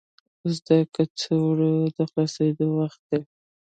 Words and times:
اوس 0.43 0.57
د 0.67 0.69
کڅوړو 0.93 1.73
د 1.95 1.97
خلاصولو 2.11 2.65
وخت 2.79 3.01
دی. 3.09 3.21